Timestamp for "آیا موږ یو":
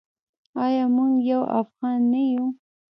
0.63-1.41